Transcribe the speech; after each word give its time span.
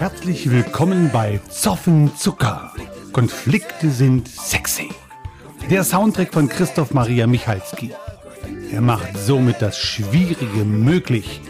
Herzlich 0.00 0.50
willkommen 0.50 1.10
bei 1.12 1.42
Zoffen 1.50 2.16
Zucker. 2.16 2.72
Konflikte 3.12 3.90
sind 3.90 4.28
sexy. 4.28 4.88
Der 5.68 5.84
Soundtrack 5.84 6.32
von 6.32 6.48
Christoph 6.48 6.94
Maria 6.94 7.26
Michalski. 7.26 7.92
Er 8.72 8.80
macht 8.80 9.18
somit 9.18 9.60
das 9.60 9.76
Schwierige 9.76 10.64
möglich. 10.64 11.42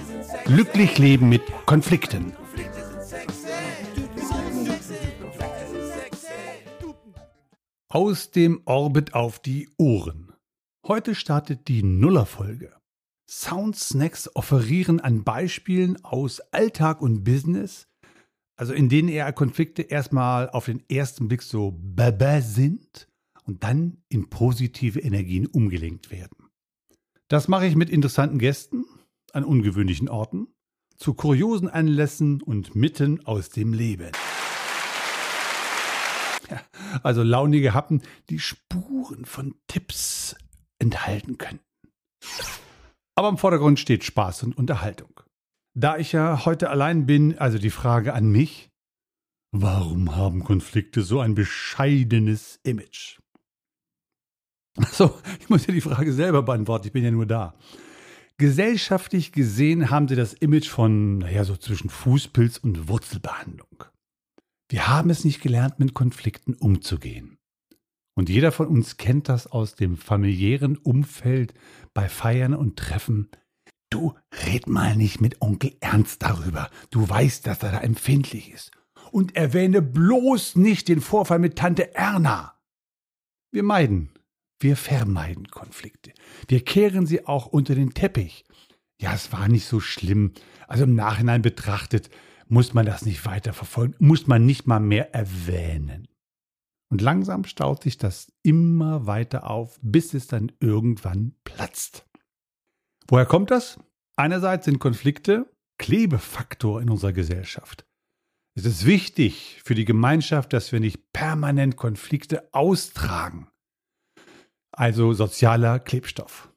Glücklich 0.47 0.99
leben 0.99 1.29
mit 1.29 1.43
Konflikten. 1.65 2.33
Aus 7.89 8.33
dem 8.33 8.63
Orbit 8.65 9.15
auf 9.15 9.39
die 9.39 9.69
Ohren. 9.77 10.33
Heute 10.89 11.15
startet 11.15 11.69
die 11.69 11.85
Nullerfolge. 11.85 12.73
Soundsnacks 13.29 14.29
offerieren 14.35 14.99
an 14.99 15.23
Beispielen 15.23 16.05
aus 16.05 16.41
Alltag 16.51 17.01
und 17.01 17.23
Business 17.23 17.87
also 18.61 18.75
in 18.75 18.91
denen 18.91 19.09
eher 19.09 19.33
Konflikte 19.33 19.81
erstmal 19.81 20.51
auf 20.51 20.67
den 20.67 20.85
ersten 20.91 21.29
Blick 21.29 21.41
so 21.41 21.79
baba 21.81 22.43
sind 22.43 23.09
und 23.45 23.65
dann 23.65 24.03
in 24.11 24.29
positive 24.29 25.01
Energien 25.01 25.47
umgelenkt 25.47 26.11
werden. 26.11 26.51
Das 27.29 27.49
mache 27.49 27.67
ich 27.67 27.75
mit 27.75 27.89
interessanten 27.89 28.39
Gästen 28.39 28.85
an 29.33 29.45
ungewöhnlichen 29.45 30.11
Orten, 30.11 30.49
zu 30.99 31.15
kuriosen 31.15 31.71
Anlässen 31.71 32.43
und 32.43 32.75
mitten 32.75 33.25
aus 33.25 33.49
dem 33.49 33.73
Leben. 33.73 34.13
Also 37.03 37.23
launige 37.23 37.73
Happen, 37.73 38.03
die 38.29 38.41
Spuren 38.41 39.25
von 39.25 39.55
Tipps 39.69 40.37
enthalten 40.79 41.39
können. 41.39 41.61
Aber 43.15 43.31
im 43.31 43.39
Vordergrund 43.39 43.79
steht 43.79 44.05
Spaß 44.05 44.43
und 44.43 44.59
Unterhaltung. 44.59 45.21
Da 45.75 45.99
ich 45.99 46.13
ja 46.13 46.45
heute 46.45 46.71
allein 46.71 47.07
bin, 47.07 47.39
also 47.39 47.59
die 47.59 47.71
Frage 47.71 48.13
an 48.13 48.29
mich, 48.31 48.71
warum 49.53 50.17
haben 50.17 50.43
Konflikte 50.43 51.03
so 51.03 51.21
ein 51.21 51.35
bescheidenes 51.35 52.59
Image? 52.65 53.19
Achso, 54.77 55.19
ich 55.39 55.49
muss 55.49 55.67
ja 55.67 55.75
die 55.75 55.81
Frage 55.81 56.13
selber 56.13 56.43
beantworten, 56.43 56.87
ich 56.87 56.93
bin 56.93 57.05
ja 57.05 57.11
nur 57.11 57.27
da. 57.27 57.55
Gesellschaftlich 58.39 59.33
gesehen 59.33 59.91
haben 59.91 60.09
sie 60.09 60.17
das 60.17 60.33
Image 60.33 60.69
von, 60.69 61.19
naja, 61.19 61.45
so 61.45 61.57
zwischen 61.57 61.91
Fußpilz 61.91 62.59
und 62.59 62.89
Wurzelbehandlung. 62.89 63.85
Wir 64.71 64.89
haben 64.89 65.11
es 65.11 65.25
nicht 65.25 65.43
gelernt, 65.43 65.79
mit 65.79 65.95
Konflikten 65.95 66.55
umzugehen. 66.55 67.37
Und 68.17 68.29
jeder 68.29 68.51
von 68.51 68.67
uns 68.67 68.97
kennt 68.97 69.29
das 69.29 69.47
aus 69.47 69.75
dem 69.75 69.97
familiären 69.97 70.77
Umfeld 70.79 71.55
bei 71.93 72.09
Feiern 72.09 72.55
und 72.55 72.77
Treffen, 72.77 73.29
Du 73.91 74.15
red 74.47 74.69
mal 74.69 74.97
nicht 74.97 75.21
mit 75.21 75.43
Onkel 75.43 75.77
Ernst 75.81 76.23
darüber. 76.23 76.71
Du 76.91 77.09
weißt, 77.09 77.47
dass 77.47 77.63
er 77.63 77.73
da 77.73 77.81
empfindlich 77.81 78.53
ist. 78.53 78.71
Und 79.11 79.35
erwähne 79.35 79.83
bloß 79.83 80.55
nicht 80.57 80.87
den 80.89 81.01
Vorfall 81.01 81.41
mit 81.41 81.57
Tante 81.57 81.95
Erna. 81.95 82.55
Wir 83.51 83.65
meiden, 83.65 84.11
wir 84.61 84.77
vermeiden 84.77 85.49
Konflikte. 85.49 86.13
Wir 86.47 86.65
kehren 86.65 87.07
sie 87.07 87.27
auch 87.27 87.47
unter 87.47 87.75
den 87.75 87.93
Teppich. 87.93 88.45
Ja, 89.01 89.13
es 89.15 89.33
war 89.33 89.49
nicht 89.49 89.67
so 89.67 89.81
schlimm. 89.81 90.33
Also 90.69 90.85
im 90.85 90.95
Nachhinein 90.95 91.43
betrachtet 91.43 92.11
muss 92.47 92.75
man 92.75 92.87
das 92.87 93.05
nicht 93.05 93.25
weiter 93.27 93.53
verfolgen, 93.53 93.95
muss 93.99 94.27
man 94.27 94.47
nicht 94.47 94.67
mal 94.67 94.81
mehr 94.81 95.15
erwähnen. 95.15 96.07
Und 96.91 97.01
langsam 97.01 97.45
staut 97.45 97.83
sich 97.83 97.99
das 97.99 98.33
immer 98.43 99.07
weiter 99.07 99.49
auf, 99.49 99.79
bis 99.83 100.15
es 100.15 100.27
dann 100.27 100.53
irgendwann 100.61 101.35
platzt. 101.45 102.10
Woher 103.11 103.27
kommt 103.27 103.51
das? 103.51 103.77
Einerseits 104.15 104.67
sind 104.67 104.79
Konflikte 104.79 105.53
Klebefaktor 105.79 106.81
in 106.81 106.91
unserer 106.91 107.13
Gesellschaft. 107.13 107.85
Es 108.55 108.65
ist 108.65 108.87
wichtig 108.87 109.61
für 109.65 109.75
die 109.75 109.85
Gemeinschaft, 109.85 110.53
dass 110.53 110.71
wir 110.71 110.79
nicht 110.79 111.13
permanent 111.13 111.77
Konflikte 111.77 112.49
austragen. 112.55 113.49
Also 114.71 115.13
sozialer 115.13 115.81
Klebstoff. 115.81 116.53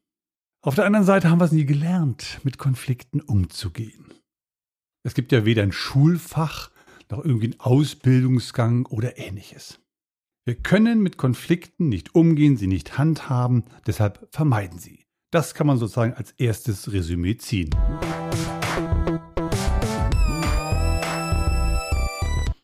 Auf 0.62 0.76
der 0.76 0.86
anderen 0.86 1.08
Seite 1.08 1.32
haben 1.32 1.40
wir 1.40 1.46
es 1.46 1.52
nie 1.52 1.66
gelernt, 1.66 2.40
mit 2.44 2.60
Konflikten 2.60 3.20
umzugehen. 3.20 4.14
Es 5.04 5.16
gibt 5.16 5.32
ja 5.32 5.46
weder 5.46 5.64
ein 5.64 5.72
Schulfach 5.72 6.70
noch 7.10 7.26
irgendwie 7.26 7.48
einen 7.48 7.60
Ausbildungsgang 7.62 8.86
oder 8.86 9.18
ähnliches. 9.18 9.80
Wir 10.46 10.56
können 10.56 11.02
mit 11.02 11.18
Konflikten 11.18 11.90
nicht 11.90 12.14
umgehen, 12.14 12.58
sie 12.58 12.68
nicht 12.68 13.00
handhaben, 13.00 13.64
deshalb 13.88 14.28
vermeiden 14.32 14.78
sie. 14.78 15.04
Das 15.34 15.56
kann 15.56 15.66
man 15.66 15.80
sozusagen 15.80 16.14
als 16.14 16.30
erstes 16.34 16.94
Resümee 16.94 17.36
ziehen. 17.38 17.72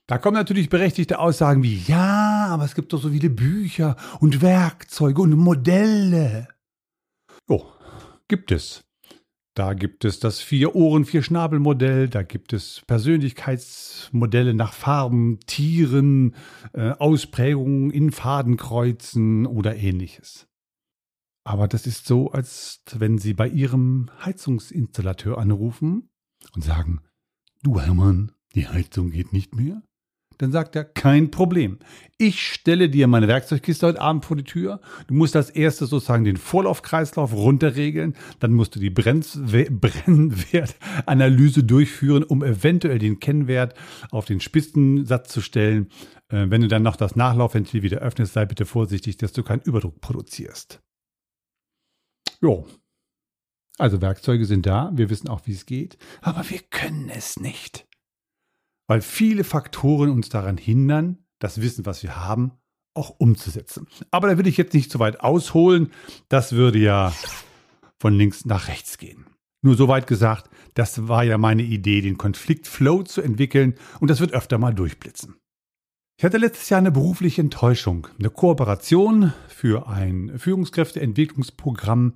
Da 0.06 0.18
kommen 0.20 0.36
natürlich 0.36 0.70
berechtigte 0.70 1.18
Aussagen 1.18 1.64
wie, 1.64 1.78
ja, 1.88 2.46
aber 2.52 2.66
es 2.66 2.76
gibt 2.76 2.94
doch 2.94 3.02
so 3.02 3.10
viele 3.10 3.32
Bücher 3.32 3.96
und 4.20 4.44
Werkzeuge 4.44 5.24
und 5.24 5.32
Modelle. 5.32 6.48
Oh, 7.48 7.66
gibt 8.28 8.52
es. 8.52 8.84
Da 9.56 9.74
gibt 9.74 10.06
es 10.06 10.20
das 10.20 10.40
Vier-Ohren-, 10.40 11.06
Vier-Schnabel-Modell, 11.06 12.08
da 12.08 12.22
gibt 12.22 12.54
es 12.54 12.84
Persönlichkeitsmodelle 12.86 14.54
nach 14.54 14.74
Farben, 14.74 15.40
Tieren, 15.48 16.36
äh, 16.74 16.92
Ausprägungen 16.92 17.90
in 17.90 18.12
Fadenkreuzen 18.12 19.48
oder 19.48 19.76
ähnliches. 19.76 20.49
Aber 21.44 21.68
das 21.68 21.88
ist 21.88 22.06
so, 22.06 22.32
als 22.32 22.82
wenn 22.94 23.18
Sie 23.18 23.34
bei 23.34 23.48
Ihrem 23.48 24.10
Heizungsinstallateur 24.24 25.38
anrufen 25.38 26.10
und 26.54 26.64
sagen, 26.64 27.02
du 27.64 27.80
Hermann, 27.80 28.32
die 28.56 28.68
Heizung 28.68 29.12
geht 29.12 29.34
nicht 29.34 29.56
mehr. 29.56 29.82
Dann 30.40 30.52
sagt 30.54 30.76
er, 30.78 30.86
kein 30.86 31.32
Problem. 31.32 31.80
Ich 32.18 32.42
stelle 32.42 32.90
dir 32.90 33.08
meine 33.08 33.28
Werkzeugkiste 33.28 33.88
heute 33.88 34.00
Abend 34.00 34.24
vor 34.24 34.38
die 34.38 34.46
Tür. 34.46 34.80
Du 35.08 35.14
musst 35.14 35.36
als 35.36 35.50
erstes 35.50 35.90
sozusagen 35.90 36.24
den 36.24 36.38
Vorlaufkreislauf 36.38 37.34
runterregeln. 37.34 38.16
Dann 38.40 38.54
musst 38.54 38.74
du 38.74 38.80
die 38.80 38.90
Brennwertanalyse 38.90 41.66
durchführen, 41.66 42.24
um 42.24 42.42
eventuell 42.42 43.00
den 43.00 43.20
Kennwert 43.20 43.74
auf 44.12 44.24
den 44.24 44.40
Spitzensatz 44.40 45.30
zu 45.30 45.42
stellen. 45.42 45.90
Äh, 46.30 46.46
wenn 46.50 46.62
du 46.62 46.70
dann 46.70 46.84
noch 46.84 46.96
das 46.96 47.18
Nachlaufventil 47.18 47.84
wieder 47.84 47.98
öffnest, 47.98 48.32
sei 48.32 48.46
bitte 48.46 48.66
vorsichtig, 48.66 49.18
dass 49.18 49.34
du 49.34 49.44
keinen 49.44 49.62
Überdruck 49.62 50.00
produzierst. 50.00 50.82
Jo. 52.42 52.68
Also 53.78 54.02
Werkzeuge 54.02 54.46
sind 54.46 54.66
da, 54.66 54.92
wir 54.94 55.10
wissen 55.10 55.30
auch, 55.30 55.42
wie 55.46 55.54
es 55.54 55.66
geht, 55.66 55.98
aber 56.22 56.50
wir 56.50 56.60
können 56.60 57.10
es 57.10 57.40
nicht. 57.40 57.88
Weil 58.88 59.02
viele 59.02 59.44
Faktoren 59.44 60.10
uns 60.10 60.30
daran 60.30 60.58
hindern, 60.58 61.26
das 61.40 61.62
Wissen, 61.62 61.86
was 61.86 62.04
wir 62.04 62.18
haben, 62.18 62.52
auch 62.94 63.12
umzusetzen. 63.18 63.88
Aber 64.12 64.28
da 64.28 64.38
will 64.38 64.48
ich 64.48 64.58
jetzt 64.58 64.74
nicht 64.74 64.92
zu 64.92 65.00
weit 65.00 65.22
ausholen. 65.22 65.92
Das 66.28 66.54
würde 66.54 66.80
ja 66.80 67.14
von 68.00 68.14
links 68.14 68.46
nach 68.46 68.68
rechts 68.68 68.98
gehen. 68.98 69.26
Nur 69.62 69.76
soweit 69.76 70.08
gesagt, 70.08 70.50
das 70.74 71.08
war 71.08 71.24
ja 71.24 71.38
meine 71.38 71.64
Idee, 71.64 72.02
den 72.02 72.18
Konfliktflow 72.18 73.04
zu 73.04 73.22
entwickeln 73.22 73.76
und 74.00 74.10
das 74.10 74.20
wird 74.20 74.34
öfter 74.34 74.58
mal 74.58 74.74
durchblitzen. 74.74 75.36
Ich 76.20 76.26
hatte 76.26 76.38
letztes 76.38 76.68
Jahr 76.68 76.80
eine 76.80 76.92
berufliche 76.92 77.40
Enttäuschung, 77.40 78.10
eine 78.20 78.30
Kooperation 78.30 79.32
für 79.48 79.88
ein 79.88 80.38
Führungskräfteentwicklungsprogramm 80.38 82.16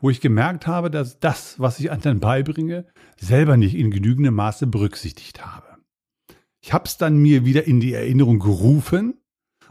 wo 0.00 0.08
ich 0.08 0.22
gemerkt 0.22 0.66
habe, 0.66 0.90
dass 0.90 1.20
das, 1.20 1.60
was 1.60 1.78
ich 1.78 1.90
anderen 1.90 2.18
beibringe, 2.18 2.86
selber 3.20 3.58
nicht 3.58 3.74
in 3.74 3.90
genügendem 3.90 4.34
Maße 4.34 4.66
berücksichtigt 4.66 5.44
habe. 5.44 5.76
Ich 6.62 6.72
habe 6.72 6.86
es 6.86 6.96
dann 6.96 7.18
mir 7.18 7.44
wieder 7.44 7.66
in 7.66 7.78
die 7.78 7.92
Erinnerung 7.92 8.38
gerufen 8.38 9.20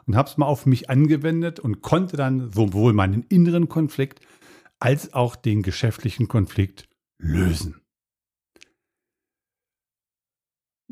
und 0.06 0.16
habe 0.16 0.30
es 0.30 0.38
mal 0.38 0.46
auf 0.46 0.68
mich 0.68 0.92
angewendet 0.92 1.60
und 1.60 1.82
konnte 1.82 2.18
dann 2.18 2.52
sowohl 2.52 2.94
meinen 2.94 3.24
inneren 3.24 3.68
Konflikt 3.68 4.22
als 4.80 5.14
auch 5.14 5.36
den 5.36 5.64
geschäftlichen 5.64 6.28
Konflikt 6.28 6.88
lösen. 7.18 7.81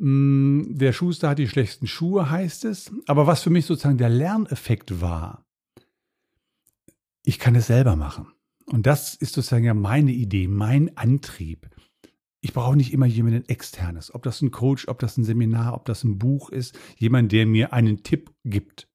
Der 0.02 0.94
Schuster 0.94 1.30
hat 1.30 1.40
die 1.40 1.50
schlechtesten 1.50 1.88
Schuhe, 1.88 2.30
heißt 2.30 2.64
es. 2.64 2.92
Aber 3.06 3.28
was 3.28 3.44
für 3.44 3.50
mich 3.50 3.66
sozusagen 3.66 3.98
der 3.98 4.10
Lerneffekt 4.10 5.02
war, 5.02 5.46
ich 7.26 7.38
kann 7.38 7.56
es 7.56 7.68
selber 7.68 7.98
machen. 7.98 8.28
Und 8.66 8.88
das 8.88 9.14
ist 9.16 9.34
sozusagen 9.34 9.66
ja 9.66 9.74
meine 9.74 10.12
Idee, 10.12 10.48
mein 10.48 10.96
Antrieb. 10.96 11.70
Ich 12.40 12.54
brauche 12.54 12.78
nicht 12.78 12.94
immer 12.94 13.08
jemanden 13.08 13.50
externes, 13.50 14.16
ob 14.16 14.24
das 14.24 14.42
ein 14.42 14.52
Coach, 14.52 14.88
ob 14.88 15.00
das 15.00 15.18
ein 15.18 15.26
Seminar, 15.26 15.74
ob 15.74 15.84
das 15.86 16.06
ein 16.06 16.18
Buch 16.18 16.50
ist, 16.50 16.80
jemand, 16.98 17.34
der 17.34 17.46
mir 17.46 17.74
einen 17.74 18.02
Tipp 18.02 18.32
gibt, 18.46 18.88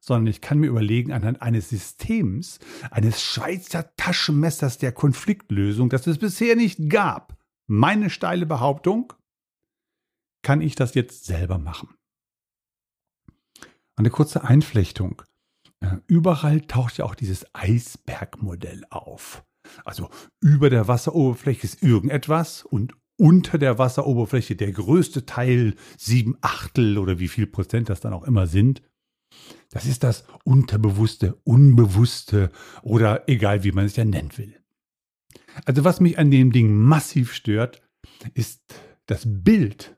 sondern 0.00 0.28
ich 0.28 0.40
kann 0.40 0.58
mir 0.58 0.68
überlegen, 0.68 1.12
anhand 1.12 1.42
eines 1.42 1.68
Systems, 1.68 2.60
eines 2.90 3.20
Schweizer 3.20 3.94
Taschenmessers 3.98 4.78
der 4.78 4.92
Konfliktlösung, 4.92 5.90
das 5.90 6.06
es 6.06 6.16
bisher 6.16 6.56
nicht 6.56 6.88
gab, 6.88 7.36
meine 7.66 8.08
steile 8.08 8.46
Behauptung, 8.46 9.12
kann 10.46 10.60
ich 10.60 10.76
das 10.76 10.94
jetzt 10.94 11.24
selber 11.24 11.58
machen. 11.58 11.88
Eine 13.96 14.10
kurze 14.10 14.44
Einflechtung. 14.44 15.22
Äh, 15.80 15.96
überall 16.06 16.60
taucht 16.60 16.98
ja 16.98 17.04
auch 17.04 17.16
dieses 17.16 17.52
Eisbergmodell 17.52 18.84
auf. 18.90 19.44
Also 19.84 20.08
über 20.40 20.70
der 20.70 20.86
Wasseroberfläche 20.86 21.64
ist 21.64 21.82
irgendetwas 21.82 22.62
und 22.62 22.94
unter 23.16 23.58
der 23.58 23.80
Wasseroberfläche, 23.80 24.54
der 24.54 24.70
größte 24.70 25.26
Teil, 25.26 25.74
sieben 25.98 26.36
Achtel 26.42 26.98
oder 26.98 27.18
wie 27.18 27.26
viel 27.26 27.48
Prozent 27.48 27.88
das 27.88 27.98
dann 27.98 28.12
auch 28.12 28.22
immer 28.22 28.46
sind. 28.46 28.82
Das 29.70 29.84
ist 29.84 30.04
das 30.04 30.26
Unterbewusste, 30.44 31.40
Unbewusste 31.42 32.52
oder 32.82 33.28
egal 33.28 33.64
wie 33.64 33.72
man 33.72 33.86
es 33.86 33.96
ja 33.96 34.04
nennen 34.04 34.30
will. 34.38 34.54
Also 35.64 35.82
was 35.82 35.98
mich 35.98 36.20
an 36.20 36.30
dem 36.30 36.52
Ding 36.52 36.72
massiv 36.72 37.32
stört, 37.32 37.82
ist 38.34 38.62
das 39.06 39.24
Bild. 39.26 39.96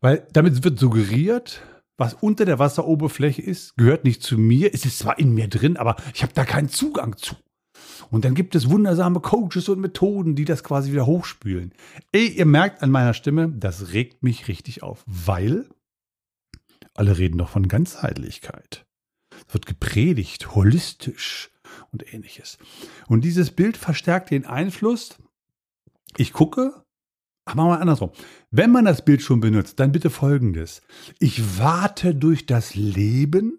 Weil 0.00 0.26
damit 0.32 0.64
wird 0.64 0.78
suggeriert, 0.78 1.62
was 1.96 2.14
unter 2.14 2.44
der 2.44 2.58
Wasseroberfläche 2.58 3.42
ist, 3.42 3.76
gehört 3.76 4.04
nicht 4.04 4.22
zu 4.22 4.38
mir. 4.38 4.72
Es 4.72 4.84
ist 4.84 4.98
zwar 4.98 5.18
in 5.18 5.34
mir 5.34 5.48
drin, 5.48 5.76
aber 5.76 5.96
ich 6.14 6.22
habe 6.22 6.32
da 6.32 6.44
keinen 6.44 6.68
Zugang 6.68 7.16
zu. 7.16 7.34
Und 8.10 8.24
dann 8.24 8.34
gibt 8.34 8.54
es 8.54 8.70
wundersame 8.70 9.20
Coaches 9.20 9.68
und 9.68 9.80
Methoden, 9.80 10.34
die 10.34 10.44
das 10.44 10.64
quasi 10.64 10.92
wieder 10.92 11.06
hochspülen. 11.06 11.72
Ey, 12.12 12.28
ihr 12.28 12.46
merkt 12.46 12.82
an 12.82 12.90
meiner 12.90 13.14
Stimme, 13.14 13.48
das 13.50 13.92
regt 13.92 14.22
mich 14.22 14.48
richtig 14.48 14.82
auf, 14.82 15.04
weil 15.06 15.68
alle 16.94 17.18
reden 17.18 17.38
doch 17.38 17.48
von 17.48 17.68
Ganzheitlichkeit. 17.68 18.86
Es 19.46 19.54
wird 19.54 19.66
gepredigt, 19.66 20.54
holistisch 20.54 21.50
und 21.92 22.12
ähnliches. 22.12 22.58
Und 23.06 23.22
dieses 23.22 23.50
Bild 23.50 23.76
verstärkt 23.76 24.30
den 24.30 24.46
Einfluss. 24.46 25.16
Ich 26.16 26.32
gucke, 26.32 26.84
ach, 27.48 27.54
machen 27.54 27.70
wir 27.70 27.80
andersrum. 27.80 28.10
Wenn 28.50 28.70
man 28.70 28.84
das 28.84 29.04
Bild 29.04 29.22
schon 29.22 29.40
benutzt, 29.40 29.80
dann 29.80 29.92
bitte 29.92 30.10
folgendes. 30.10 30.82
Ich 31.18 31.58
warte 31.58 32.14
durch 32.14 32.46
das 32.46 32.74
Leben. 32.74 33.58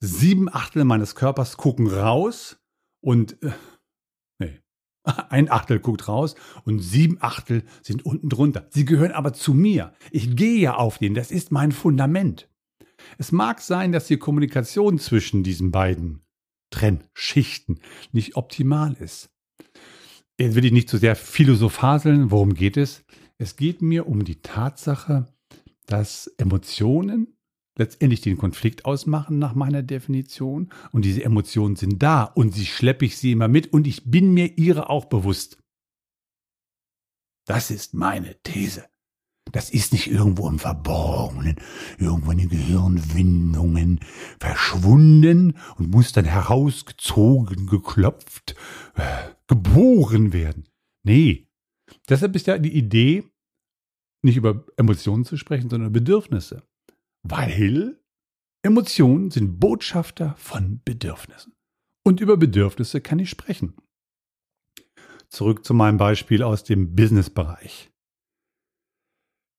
Sieben 0.00 0.48
Achtel 0.52 0.84
meines 0.84 1.14
Körpers 1.14 1.56
gucken 1.56 1.88
raus 1.88 2.60
und 3.00 3.42
äh, 3.42 3.50
nee, 4.38 4.60
ein 5.30 5.50
Achtel 5.50 5.80
guckt 5.80 6.06
raus 6.06 6.36
und 6.64 6.78
sieben 6.80 7.18
Achtel 7.20 7.64
sind 7.82 8.04
unten 8.04 8.28
drunter. 8.28 8.68
Sie 8.70 8.84
gehören 8.84 9.12
aber 9.12 9.32
zu 9.32 9.54
mir. 9.54 9.94
Ich 10.12 10.36
gehe 10.36 10.60
ja 10.60 10.76
auf 10.76 10.98
den. 10.98 11.14
Das 11.14 11.30
ist 11.30 11.50
mein 11.50 11.72
Fundament. 11.72 12.48
Es 13.16 13.32
mag 13.32 13.60
sein, 13.60 13.90
dass 13.90 14.06
die 14.06 14.18
Kommunikation 14.18 14.98
zwischen 14.98 15.42
diesen 15.42 15.72
beiden 15.72 16.22
Trennschichten 16.70 17.80
nicht 18.12 18.36
optimal 18.36 18.92
ist. 18.94 19.30
Jetzt 20.40 20.54
will 20.54 20.64
ich 20.64 20.72
nicht 20.72 20.88
zu 20.88 20.98
sehr 20.98 21.16
philosophaseln. 21.16 22.30
Worum 22.30 22.54
geht 22.54 22.76
es? 22.76 23.04
Es 23.38 23.56
geht 23.56 23.82
mir 23.82 24.06
um 24.06 24.24
die 24.24 24.40
Tatsache, 24.40 25.26
dass 25.86 26.28
Emotionen 26.38 27.38
letztendlich 27.76 28.20
den 28.20 28.36
Konflikt 28.36 28.84
ausmachen 28.84 29.38
nach 29.38 29.54
meiner 29.54 29.82
Definition. 29.82 30.72
Und 30.92 31.04
diese 31.04 31.24
Emotionen 31.24 31.76
sind 31.76 32.02
da 32.02 32.24
und 32.24 32.54
sie 32.54 32.66
schleppe 32.66 33.04
ich 33.04 33.16
sie 33.16 33.32
immer 33.32 33.48
mit 33.48 33.72
und 33.72 33.86
ich 33.86 34.10
bin 34.10 34.32
mir 34.32 34.58
ihre 34.58 34.90
auch 34.90 35.06
bewusst. 35.06 35.58
Das 37.46 37.70
ist 37.70 37.94
meine 37.94 38.40
These. 38.42 38.84
Das 39.52 39.70
ist 39.70 39.92
nicht 39.92 40.10
irgendwo 40.10 40.48
im 40.48 40.58
Verborgenen, 40.58 41.56
irgendwo 41.98 42.30
in 42.30 42.38
den 42.38 42.48
Gehirnwindungen 42.48 44.00
verschwunden 44.38 45.56
und 45.76 45.90
muss 45.90 46.12
dann 46.12 46.24
herausgezogen, 46.24 47.66
geklopft, 47.66 48.54
äh, 48.94 49.30
geboren 49.46 50.32
werden. 50.32 50.68
Nee. 51.02 51.46
Deshalb 52.08 52.36
ist 52.36 52.46
ja 52.46 52.58
die 52.58 52.76
Idee, 52.76 53.24
nicht 54.22 54.36
über 54.36 54.64
Emotionen 54.76 55.24
zu 55.24 55.36
sprechen, 55.36 55.70
sondern 55.70 55.92
Bedürfnisse. 55.92 56.62
Weil 57.22 57.98
Emotionen 58.62 59.30
sind 59.30 59.60
Botschafter 59.60 60.34
von 60.38 60.80
Bedürfnissen. 60.84 61.54
Und 62.04 62.20
über 62.20 62.36
Bedürfnisse 62.36 63.00
kann 63.00 63.18
ich 63.18 63.30
sprechen. 63.30 63.74
Zurück 65.28 65.64
zu 65.64 65.74
meinem 65.74 65.98
Beispiel 65.98 66.42
aus 66.42 66.64
dem 66.64 66.94
Businessbereich. 66.94 67.90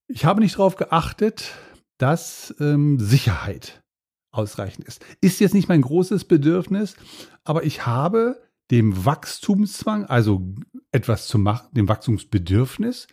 Ich 0.09 0.25
habe 0.25 0.41
nicht 0.41 0.55
darauf 0.55 0.75
geachtet, 0.75 1.53
dass 1.97 2.53
ähm, 2.59 2.99
Sicherheit 2.99 3.81
ausreichend 4.31 4.85
ist. 4.85 5.05
Ist 5.21 5.39
jetzt 5.39 5.53
nicht 5.53 5.69
mein 5.69 5.81
großes 5.81 6.25
Bedürfnis, 6.25 6.95
aber 7.43 7.63
ich 7.63 7.85
habe 7.85 8.41
dem 8.71 9.05
Wachstumszwang, 9.05 10.05
also 10.05 10.53
etwas 10.91 11.27
zu 11.27 11.39
machen, 11.39 11.69
dem 11.73 11.87
Wachstumsbedürfnis, 11.87 13.07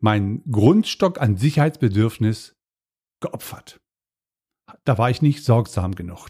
meinen 0.00 0.42
Grundstock 0.50 1.20
an 1.20 1.36
Sicherheitsbedürfnis 1.36 2.54
geopfert 3.20 3.80
da 4.84 4.98
war 4.98 5.10
ich 5.10 5.22
nicht 5.22 5.44
sorgsam 5.44 5.94
genug. 5.94 6.28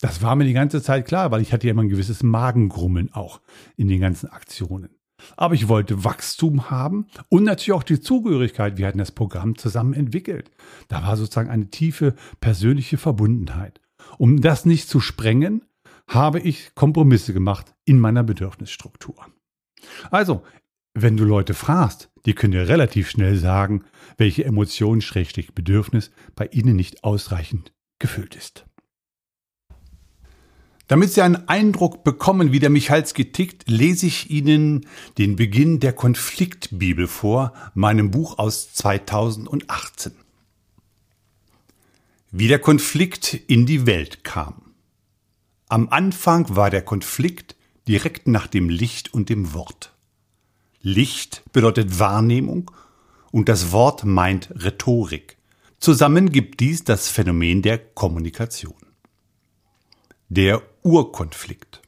Das 0.00 0.22
war 0.22 0.36
mir 0.36 0.44
die 0.44 0.52
ganze 0.52 0.82
Zeit 0.82 1.06
klar, 1.06 1.30
weil 1.30 1.40
ich 1.40 1.52
hatte 1.52 1.66
ja 1.66 1.72
immer 1.72 1.82
ein 1.82 1.88
gewisses 1.88 2.22
Magengrummeln 2.22 3.12
auch 3.12 3.40
in 3.76 3.88
den 3.88 4.00
ganzen 4.00 4.28
Aktionen. 4.28 4.97
Aber 5.36 5.54
ich 5.54 5.68
wollte 5.68 6.04
Wachstum 6.04 6.70
haben 6.70 7.06
und 7.28 7.44
natürlich 7.44 7.72
auch 7.72 7.82
die 7.82 8.00
Zugehörigkeit. 8.00 8.78
Wir 8.78 8.86
hatten 8.86 8.98
das 8.98 9.12
Programm 9.12 9.56
zusammen 9.56 9.94
entwickelt. 9.94 10.50
Da 10.88 11.02
war 11.02 11.16
sozusagen 11.16 11.50
eine 11.50 11.70
tiefe 11.70 12.14
persönliche 12.40 12.98
Verbundenheit. 12.98 13.80
Um 14.16 14.40
das 14.40 14.64
nicht 14.64 14.88
zu 14.88 15.00
sprengen, 15.00 15.64
habe 16.06 16.40
ich 16.40 16.74
Kompromisse 16.74 17.32
gemacht 17.32 17.74
in 17.84 18.00
meiner 18.00 18.22
Bedürfnisstruktur. 18.22 19.26
Also, 20.10 20.42
wenn 20.94 21.16
du 21.16 21.24
Leute 21.24 21.54
fragst, 21.54 22.10
die 22.26 22.34
können 22.34 22.52
dir 22.52 22.68
relativ 22.68 23.10
schnell 23.10 23.36
sagen, 23.36 23.84
welche 24.16 24.44
Emotion, 24.44 25.00
Bedürfnis 25.54 26.10
bei 26.34 26.46
ihnen 26.46 26.76
nicht 26.76 27.04
ausreichend 27.04 27.72
gefüllt 27.98 28.34
ist. 28.36 28.66
Damit 30.88 31.12
Sie 31.12 31.20
einen 31.20 31.48
Eindruck 31.48 32.02
bekommen, 32.02 32.50
wie 32.50 32.60
der 32.60 32.70
Michalski 32.70 33.30
tickt, 33.30 33.68
lese 33.68 34.06
ich 34.06 34.30
Ihnen 34.30 34.86
den 35.18 35.36
Beginn 35.36 35.80
der 35.80 35.92
Konfliktbibel 35.92 37.06
vor, 37.06 37.52
meinem 37.74 38.10
Buch 38.10 38.38
aus 38.38 38.72
2018. 38.72 40.12
Wie 42.30 42.48
der 42.48 42.58
Konflikt 42.58 43.34
in 43.34 43.66
die 43.66 43.86
Welt 43.86 44.24
kam. 44.24 44.72
Am 45.68 45.90
Anfang 45.90 46.56
war 46.56 46.70
der 46.70 46.82
Konflikt 46.82 47.54
direkt 47.86 48.26
nach 48.26 48.46
dem 48.46 48.70
Licht 48.70 49.12
und 49.12 49.28
dem 49.28 49.52
Wort. 49.52 49.92
Licht 50.80 51.42
bedeutet 51.52 51.98
Wahrnehmung 51.98 52.70
und 53.30 53.50
das 53.50 53.72
Wort 53.72 54.04
meint 54.04 54.50
Rhetorik. 54.54 55.36
Zusammen 55.80 56.32
gibt 56.32 56.60
dies 56.60 56.84
das 56.84 57.08
Phänomen 57.08 57.60
der 57.60 57.76
Kommunikation. 57.76 58.74
Der 60.30 60.62
Urkonflikt. 60.88 61.82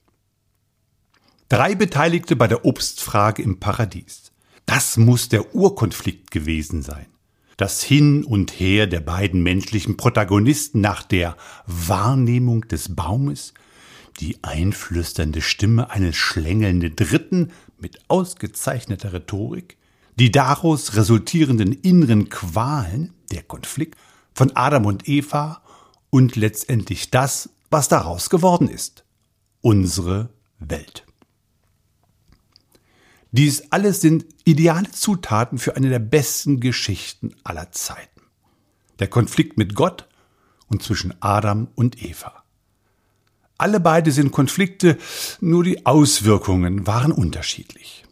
Drei 1.48 1.74
Beteiligte 1.74 2.36
bei 2.36 2.46
der 2.46 2.66
Obstfrage 2.66 3.40
im 3.40 3.58
Paradies. 3.58 4.30
Das 4.66 4.98
muss 4.98 5.30
der 5.30 5.54
Urkonflikt 5.54 6.30
gewesen 6.30 6.82
sein. 6.82 7.06
Das 7.56 7.82
Hin 7.82 8.24
und 8.24 8.60
Her 8.60 8.86
der 8.86 9.00
beiden 9.00 9.42
menschlichen 9.42 9.96
Protagonisten 9.96 10.82
nach 10.82 11.02
der 11.02 11.38
Wahrnehmung 11.64 12.68
des 12.68 12.94
Baumes, 12.94 13.54
die 14.20 14.36
einflüsternde 14.42 15.40
Stimme 15.40 15.88
eines 15.90 16.16
schlängelnden 16.16 16.94
Dritten 16.94 17.52
mit 17.78 18.00
ausgezeichneter 18.08 19.14
Rhetorik, 19.14 19.78
die 20.16 20.30
daraus 20.30 20.94
resultierenden 20.94 21.72
inneren 21.72 22.28
Qualen, 22.28 23.14
der 23.32 23.44
Konflikt 23.44 23.98
von 24.34 24.54
Adam 24.54 24.84
und 24.84 25.08
Eva 25.08 25.62
und 26.10 26.36
letztendlich 26.36 27.10
das, 27.10 27.48
was 27.70 27.88
daraus 27.88 28.30
geworden 28.30 28.68
ist. 28.68 29.04
Unsere 29.60 30.30
Welt. 30.58 31.06
Dies 33.32 33.70
alles 33.70 34.00
sind 34.00 34.26
ideale 34.44 34.90
Zutaten 34.90 35.58
für 35.58 35.76
eine 35.76 35.88
der 35.88 36.00
besten 36.00 36.60
Geschichten 36.60 37.34
aller 37.44 37.70
Zeiten. 37.70 38.22
Der 38.98 39.08
Konflikt 39.08 39.56
mit 39.56 39.74
Gott 39.74 40.08
und 40.66 40.82
zwischen 40.82 41.14
Adam 41.20 41.68
und 41.76 42.02
Eva. 42.02 42.42
Alle 43.56 43.78
beide 43.78 44.10
sind 44.10 44.32
Konflikte, 44.32 44.98
nur 45.40 45.62
die 45.62 45.86
Auswirkungen 45.86 46.86
waren 46.86 47.12
unterschiedlich. 47.12 48.04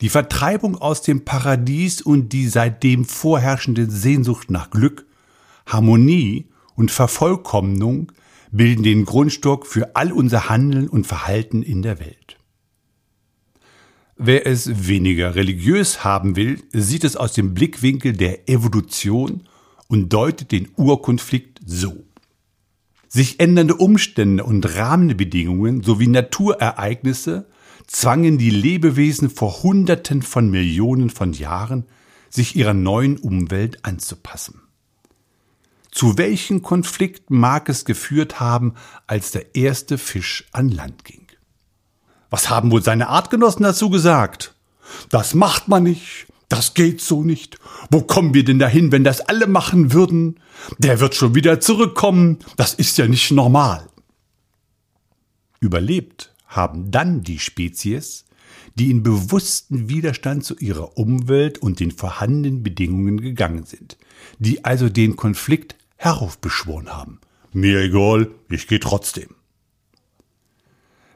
Die 0.00 0.08
Vertreibung 0.08 0.76
aus 0.76 1.02
dem 1.02 1.24
Paradies 1.24 2.02
und 2.02 2.30
die 2.30 2.48
seitdem 2.48 3.04
vorherrschende 3.04 3.88
Sehnsucht 3.88 4.50
nach 4.50 4.70
Glück, 4.70 5.06
Harmonie 5.66 6.48
und 6.74 6.90
Vervollkommnung 6.90 8.12
bilden 8.50 8.82
den 8.82 9.04
Grundstock 9.04 9.66
für 9.66 9.96
all 9.96 10.12
unser 10.12 10.48
Handeln 10.48 10.88
und 10.88 11.06
Verhalten 11.06 11.62
in 11.62 11.82
der 11.82 11.98
Welt. 11.98 12.38
Wer 14.16 14.46
es 14.46 14.86
weniger 14.86 15.34
religiös 15.34 16.04
haben 16.04 16.36
will, 16.36 16.62
sieht 16.72 17.02
es 17.02 17.16
aus 17.16 17.32
dem 17.32 17.54
Blickwinkel 17.54 18.12
der 18.12 18.48
Evolution 18.48 19.42
und 19.88 20.12
deutet 20.12 20.52
den 20.52 20.68
Urkonflikt 20.76 21.60
so. 21.64 22.04
Sich 23.08 23.40
ändernde 23.40 23.74
Umstände 23.74 24.44
und 24.44 24.76
Rahmenbedingungen 24.76 25.82
sowie 25.82 26.06
Naturereignisse 26.06 27.46
zwangen 27.86 28.38
die 28.38 28.50
Lebewesen 28.50 29.28
vor 29.28 29.62
Hunderten 29.62 30.22
von 30.22 30.50
Millionen 30.50 31.10
von 31.10 31.32
Jahren, 31.32 31.84
sich 32.30 32.56
ihrer 32.56 32.74
neuen 32.74 33.18
Umwelt 33.18 33.84
anzupassen. 33.84 34.62
Zu 35.92 36.16
welchem 36.16 36.62
Konflikt 36.62 37.30
mag 37.30 37.68
es 37.68 37.84
geführt 37.84 38.40
haben, 38.40 38.74
als 39.06 39.30
der 39.30 39.54
erste 39.54 39.98
Fisch 39.98 40.46
an 40.50 40.70
Land 40.70 41.04
ging? 41.04 41.26
Was 42.30 42.48
haben 42.48 42.70
wohl 42.70 42.82
seine 42.82 43.08
Artgenossen 43.08 43.62
dazu 43.62 43.90
gesagt? 43.90 44.54
Das 45.10 45.34
macht 45.34 45.68
man 45.68 45.82
nicht. 45.82 46.26
Das 46.48 46.72
geht 46.72 47.02
so 47.02 47.22
nicht. 47.22 47.58
Wo 47.90 48.00
kommen 48.00 48.32
wir 48.32 48.42
denn 48.42 48.58
dahin, 48.58 48.90
wenn 48.90 49.04
das 49.04 49.20
alle 49.20 49.46
machen 49.46 49.92
würden? 49.92 50.40
Der 50.78 50.98
wird 50.98 51.14
schon 51.14 51.34
wieder 51.34 51.60
zurückkommen. 51.60 52.38
Das 52.56 52.72
ist 52.72 52.96
ja 52.96 53.06
nicht 53.06 53.30
normal. 53.30 53.86
Überlebt 55.60 56.34
haben 56.46 56.90
dann 56.90 57.22
die 57.22 57.38
Spezies, 57.38 58.24
die 58.76 58.90
in 58.90 59.02
bewussten 59.02 59.90
Widerstand 59.90 60.44
zu 60.44 60.56
ihrer 60.56 60.96
Umwelt 60.96 61.58
und 61.58 61.80
den 61.80 61.90
vorhandenen 61.90 62.62
Bedingungen 62.62 63.20
gegangen 63.20 63.64
sind, 63.64 63.98
die 64.38 64.64
also 64.64 64.88
den 64.88 65.16
Konflikt 65.16 65.76
heraufbeschworen 66.02 66.90
haben. 66.90 67.20
Mir 67.52 67.80
egal, 67.80 68.30
ich 68.48 68.66
gehe 68.66 68.80
trotzdem. 68.80 69.36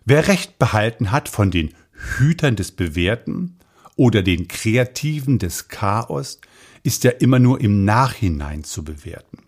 Wer 0.05 0.29
Recht 0.29 0.59
behalten 0.59 1.11
hat 1.11 1.29
von 1.29 1.51
den 1.51 1.75
Hütern 1.91 2.55
des 2.55 2.71
Bewährten 2.71 3.59
oder 3.97 4.23
den 4.23 4.47
Kreativen 4.47 5.41
des 5.41 5.69
Chaos, 5.69 6.41
ist 6.85 7.03
ja 7.03 7.11
immer 7.11 7.41
nur 7.41 7.61
im 7.61 7.85
Nachhinein 7.85 8.63
zu 8.63 8.85
bewerten. 8.85 9.39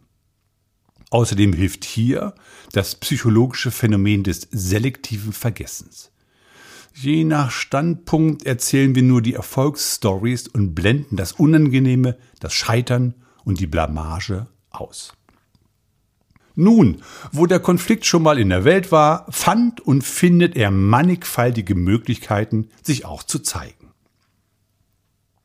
Außerdem 1.10 1.52
hilft 1.52 1.84
hier 1.84 2.34
das 2.72 2.96
psychologische 2.96 3.70
Phänomen 3.70 4.24
des 4.24 4.48
selektiven 4.50 5.32
Vergessens. 5.32 6.10
Je 6.94 7.22
nach 7.22 7.52
Standpunkt 7.52 8.44
erzählen 8.44 8.96
wir 8.96 9.04
nur 9.04 9.22
die 9.22 9.34
Erfolgsstories 9.34 10.48
und 10.48 10.74
blenden 10.74 11.16
das 11.16 11.32
Unangenehme, 11.32 12.18
das 12.40 12.54
Scheitern 12.54 13.14
und 13.44 13.60
die 13.60 13.68
Blamage 13.68 14.48
aus. 14.70 15.12
Nun, 16.60 17.02
wo 17.30 17.46
der 17.46 17.60
Konflikt 17.60 18.04
schon 18.04 18.24
mal 18.24 18.36
in 18.36 18.48
der 18.48 18.64
Welt 18.64 18.90
war, 18.90 19.30
fand 19.30 19.80
und 19.80 20.02
findet 20.02 20.56
er 20.56 20.72
mannigfaltige 20.72 21.76
Möglichkeiten, 21.76 22.70
sich 22.82 23.04
auch 23.04 23.22
zu 23.22 23.38
zeigen. 23.38 23.92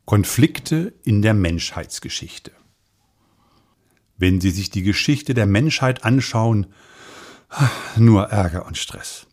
Konflikte 0.05 0.91
in 1.03 1.22
der 1.22 1.36
Menschheitsgeschichte. 1.36 2.51
Wenn 4.17 4.41
Sie 4.41 4.50
sich 4.50 4.72
die 4.72 4.82
Geschichte 4.82 5.36
der 5.36 5.46
Menschheit 5.46 6.03
anschauen, 6.03 6.65
nur 7.96 8.29
Ärger 8.29 8.65
und 8.65 8.79
Stress. 8.79 9.27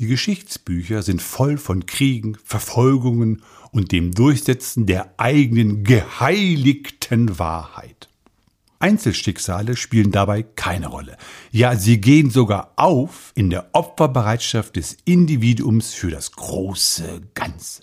Die 0.00 0.08
Geschichtsbücher 0.08 1.00
sind 1.00 1.22
voll 1.22 1.56
von 1.56 1.86
Kriegen, 1.86 2.36
Verfolgungen 2.44 3.40
und 3.70 3.92
dem 3.92 4.12
Durchsetzen 4.12 4.84
der 4.84 5.14
eigenen 5.16 5.84
geheiligten 5.84 7.38
Wahrheit. 7.38 8.10
Einzelschicksale 8.84 9.76
spielen 9.76 10.10
dabei 10.10 10.42
keine 10.42 10.88
Rolle. 10.88 11.16
Ja, 11.50 11.74
sie 11.74 12.02
gehen 12.02 12.28
sogar 12.28 12.74
auf 12.76 13.32
in 13.34 13.48
der 13.48 13.70
Opferbereitschaft 13.72 14.76
des 14.76 14.98
Individuums 15.06 15.94
für 15.94 16.10
das 16.10 16.32
große 16.32 17.22
Ganze. 17.32 17.82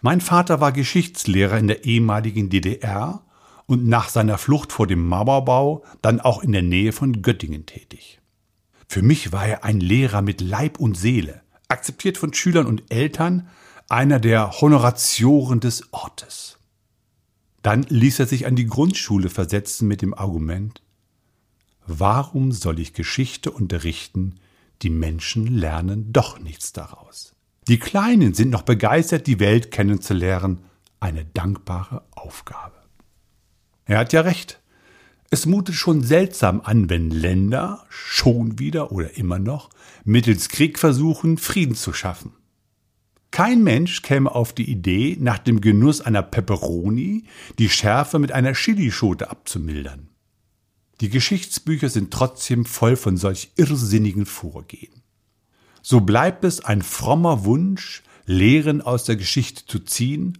Mein 0.00 0.20
Vater 0.20 0.60
war 0.60 0.72
Geschichtslehrer 0.72 1.56
in 1.56 1.68
der 1.68 1.84
ehemaligen 1.84 2.50
DDR 2.50 3.24
und 3.66 3.86
nach 3.86 4.08
seiner 4.08 4.38
Flucht 4.38 4.72
vor 4.72 4.88
dem 4.88 5.06
Mauerbau 5.06 5.84
dann 6.02 6.18
auch 6.18 6.42
in 6.42 6.50
der 6.50 6.62
Nähe 6.62 6.90
von 6.90 7.22
Göttingen 7.22 7.64
tätig. 7.64 8.20
Für 8.88 9.02
mich 9.02 9.30
war 9.30 9.46
er 9.46 9.62
ein 9.62 9.78
Lehrer 9.78 10.20
mit 10.20 10.40
Leib 10.40 10.80
und 10.80 10.96
Seele, 10.96 11.42
akzeptiert 11.68 12.18
von 12.18 12.34
Schülern 12.34 12.66
und 12.66 12.92
Eltern, 12.92 13.48
einer 13.88 14.18
der 14.18 14.50
Honoratioren 14.60 15.60
des 15.60 15.92
Ortes. 15.92 16.58
Dann 17.62 17.84
ließ 17.84 18.18
er 18.18 18.26
sich 18.26 18.46
an 18.46 18.56
die 18.56 18.66
Grundschule 18.66 19.28
versetzen 19.28 19.86
mit 19.88 20.02
dem 20.02 20.14
Argument, 20.14 20.82
warum 21.86 22.52
soll 22.52 22.78
ich 22.78 22.92
Geschichte 22.92 23.50
unterrichten, 23.50 24.36
die 24.82 24.90
Menschen 24.90 25.46
lernen 25.46 26.12
doch 26.12 26.40
nichts 26.40 26.72
daraus. 26.72 27.34
Die 27.68 27.78
Kleinen 27.78 28.34
sind 28.34 28.50
noch 28.50 28.62
begeistert, 28.62 29.28
die 29.28 29.38
Welt 29.38 29.70
kennenzulernen, 29.70 30.64
eine 30.98 31.24
dankbare 31.24 32.04
Aufgabe. 32.10 32.74
Er 33.84 33.98
hat 33.98 34.12
ja 34.12 34.22
recht. 34.22 34.60
Es 35.30 35.46
mutet 35.46 35.76
schon 35.76 36.02
seltsam 36.02 36.60
an, 36.60 36.90
wenn 36.90 37.10
Länder 37.10 37.86
schon 37.88 38.58
wieder 38.58 38.92
oder 38.92 39.16
immer 39.16 39.38
noch 39.38 39.70
mittels 40.04 40.48
Krieg 40.48 40.78
versuchen, 40.78 41.38
Frieden 41.38 41.74
zu 41.74 41.92
schaffen. 41.92 42.32
Kein 43.32 43.64
Mensch 43.64 44.02
käme 44.02 44.34
auf 44.34 44.52
die 44.52 44.70
Idee, 44.70 45.16
nach 45.18 45.38
dem 45.38 45.62
Genuss 45.62 46.02
einer 46.02 46.22
Peperoni 46.22 47.24
die 47.58 47.70
Schärfe 47.70 48.18
mit 48.18 48.30
einer 48.30 48.52
Chilischote 48.52 49.30
abzumildern. 49.30 50.10
Die 51.00 51.08
Geschichtsbücher 51.08 51.88
sind 51.88 52.12
trotzdem 52.12 52.66
voll 52.66 52.94
von 52.94 53.16
solch 53.16 53.52
irrsinnigen 53.56 54.26
Vorgehen. 54.26 55.02
So 55.80 56.02
bleibt 56.02 56.44
es 56.44 56.60
ein 56.60 56.82
frommer 56.82 57.44
Wunsch, 57.44 58.02
Lehren 58.26 58.82
aus 58.82 59.04
der 59.04 59.16
Geschichte 59.16 59.66
zu 59.66 59.80
ziehen 59.80 60.38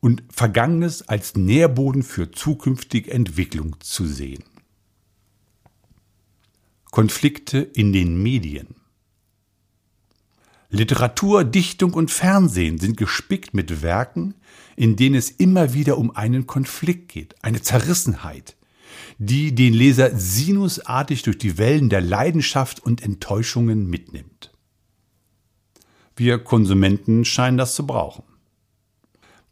und 0.00 0.22
Vergangenes 0.30 1.08
als 1.08 1.34
Nährboden 1.34 2.04
für 2.04 2.30
zukünftige 2.30 3.10
Entwicklung 3.10 3.76
zu 3.80 4.06
sehen. 4.06 4.44
Konflikte 6.92 7.58
in 7.58 7.92
den 7.92 8.22
Medien 8.22 8.77
Literatur, 10.70 11.44
Dichtung 11.44 11.94
und 11.94 12.10
Fernsehen 12.10 12.78
sind 12.78 12.98
gespickt 12.98 13.54
mit 13.54 13.80
Werken, 13.80 14.34
in 14.76 14.96
denen 14.96 15.14
es 15.14 15.30
immer 15.30 15.72
wieder 15.72 15.96
um 15.96 16.14
einen 16.14 16.46
Konflikt 16.46 17.08
geht, 17.08 17.34
eine 17.42 17.62
Zerrissenheit, 17.62 18.56
die 19.16 19.54
den 19.54 19.72
Leser 19.72 20.14
sinusartig 20.14 21.22
durch 21.22 21.38
die 21.38 21.56
Wellen 21.56 21.88
der 21.88 22.02
Leidenschaft 22.02 22.80
und 22.80 23.02
Enttäuschungen 23.02 23.88
mitnimmt. 23.88 24.52
Wir 26.16 26.38
Konsumenten 26.38 27.24
scheinen 27.24 27.56
das 27.56 27.74
zu 27.74 27.86
brauchen. 27.86 28.24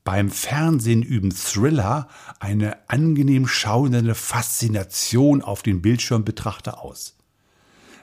Beim 0.04 0.30
Fernsehen 0.30 1.02
üben 1.02 1.32
Thriller 1.32 2.08
eine 2.40 2.88
angenehm 2.90 3.48
schauende 3.48 4.14
Faszination 4.14 5.42
auf 5.42 5.62
den 5.62 5.80
Bildschirmbetrachter 5.80 6.82
aus. 6.82 7.16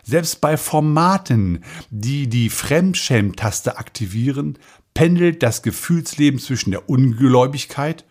Selbst 0.04 0.42
bei 0.42 0.58
Formaten, 0.58 1.64
die 1.90 2.28
die 2.28 2.50
Fremdschämtaste 2.50 3.78
aktivieren, 3.78 4.60
pendelt 4.94 5.42
das 5.42 5.64
Gefühlsleben 5.64 6.40
zwischen 6.40 6.72
der 6.72 6.90
Ungläubigkeit, 6.90 8.06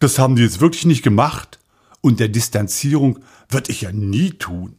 das 0.00 0.18
haben 0.18 0.36
die 0.36 0.42
jetzt 0.42 0.60
wirklich 0.60 0.86
nicht 0.86 1.02
gemacht, 1.02 1.60
und 2.00 2.20
der 2.20 2.28
Distanzierung, 2.28 3.20
wird 3.48 3.68
ich 3.68 3.82
ja 3.82 3.92
nie 3.92 4.30
tun. 4.30 4.76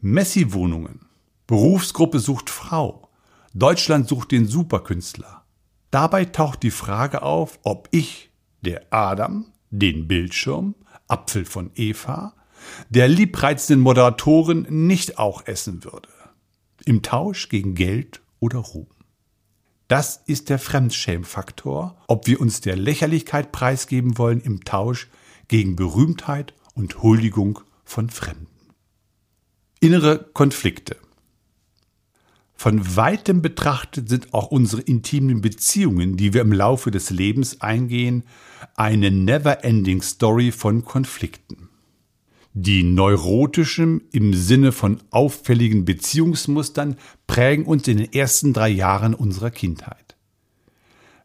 Messi-Wohnungen. 0.00 1.06
Berufsgruppe 1.46 2.18
sucht 2.18 2.50
Frau. 2.50 3.08
Deutschland 3.52 4.08
sucht 4.08 4.32
den 4.32 4.46
Superkünstler. 4.46 5.44
Dabei 5.90 6.24
taucht 6.24 6.64
die 6.64 6.72
Frage 6.72 7.22
auf, 7.22 7.60
ob 7.62 7.88
ich, 7.92 8.30
der 8.62 8.86
Adam, 8.90 9.52
den 9.70 10.08
Bildschirm, 10.08 10.74
Apfel 11.06 11.44
von 11.44 11.70
Eva, 11.76 12.34
der 12.88 13.08
liebreizenden 13.08 13.82
Moderatorin 13.82 14.66
nicht 14.68 15.18
auch 15.18 15.46
essen 15.46 15.84
würde. 15.84 16.08
Im 16.84 17.02
Tausch 17.02 17.48
gegen 17.48 17.74
Geld 17.74 18.20
oder 18.40 18.58
Ruhm. 18.58 18.86
Das 19.88 20.22
ist 20.26 20.48
der 20.48 20.58
Fremdschämfaktor, 20.58 21.96
ob 22.08 22.26
wir 22.26 22.40
uns 22.40 22.60
der 22.60 22.76
Lächerlichkeit 22.76 23.52
preisgeben 23.52 24.16
wollen 24.16 24.40
im 24.40 24.64
Tausch 24.64 25.08
gegen 25.48 25.76
Berühmtheit 25.76 26.54
und 26.74 27.02
Huldigung 27.02 27.60
von 27.84 28.08
Fremden. 28.08 28.48
Innere 29.80 30.30
Konflikte. 30.32 30.96
Von 32.54 32.96
weitem 32.96 33.42
betrachtet 33.42 34.08
sind 34.08 34.32
auch 34.32 34.46
unsere 34.46 34.80
intimen 34.80 35.42
Beziehungen, 35.42 36.16
die 36.16 36.32
wir 36.32 36.40
im 36.40 36.52
Laufe 36.52 36.90
des 36.90 37.10
Lebens 37.10 37.60
eingehen, 37.60 38.24
eine 38.76 39.10
never-ending 39.10 40.00
Story 40.00 40.50
von 40.50 40.84
Konflikten 40.84 41.68
die 42.56 42.84
neurotischen 42.84 44.02
im 44.12 44.32
Sinne 44.32 44.70
von 44.70 45.00
auffälligen 45.10 45.84
Beziehungsmustern 45.84 46.96
prägen 47.26 47.66
uns 47.66 47.88
in 47.88 47.96
den 47.96 48.12
ersten 48.12 48.52
drei 48.52 48.68
Jahren 48.68 49.12
unserer 49.12 49.50
Kindheit. 49.50 50.14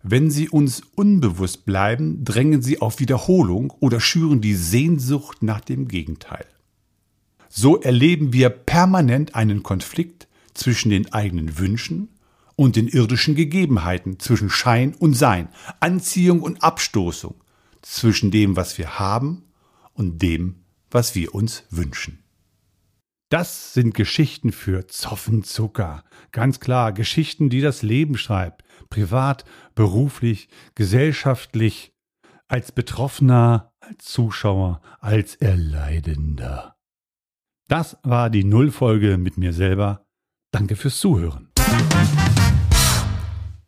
Wenn 0.01 0.31
sie 0.31 0.49
uns 0.49 0.81
unbewusst 0.95 1.65
bleiben, 1.65 2.23
drängen 2.25 2.63
sie 2.63 2.81
auf 2.81 2.99
Wiederholung 2.99 3.71
oder 3.79 3.99
schüren 3.99 4.41
die 4.41 4.55
Sehnsucht 4.55 5.43
nach 5.43 5.61
dem 5.61 5.87
Gegenteil. 5.87 6.45
So 7.47 7.79
erleben 7.79 8.33
wir 8.33 8.49
permanent 8.49 9.35
einen 9.35 9.61
Konflikt 9.61 10.27
zwischen 10.55 10.89
den 10.89 11.13
eigenen 11.13 11.59
Wünschen 11.59 12.09
und 12.55 12.75
den 12.75 12.87
irdischen 12.87 13.35
Gegebenheiten, 13.35 14.19
zwischen 14.19 14.49
Schein 14.49 14.95
und 14.95 15.13
Sein, 15.13 15.49
Anziehung 15.79 16.41
und 16.41 16.63
Abstoßung, 16.63 17.35
zwischen 17.83 18.31
dem, 18.31 18.55
was 18.55 18.79
wir 18.79 18.97
haben 18.97 19.43
und 19.93 20.21
dem, 20.21 20.55
was 20.91 21.15
wir 21.15 21.35
uns 21.35 21.63
wünschen. 21.69 22.23
Das 23.29 23.73
sind 23.73 23.93
Geschichten 23.93 24.51
für 24.51 24.87
Zoffenzucker. 24.87 26.03
Ganz 26.31 26.59
klar, 26.59 26.93
Geschichten, 26.93 27.49
die 27.49 27.61
das 27.61 27.83
Leben 27.83 28.17
schreibt. 28.17 28.63
Privat, 28.89 29.45
beruflich, 29.75 30.49
gesellschaftlich, 30.73 31.93
als 32.47 32.71
Betroffener, 32.71 33.71
als 33.79 34.05
Zuschauer, 34.05 34.81
als 34.99 35.35
Erleidender. 35.35 36.75
Das 37.67 37.97
war 38.01 38.31
die 38.31 38.43
Nullfolge 38.43 39.19
mit 39.19 39.37
mir 39.37 39.53
selber. 39.53 40.07
Danke 40.51 40.75
fürs 40.75 40.97
Zuhören. 40.97 41.51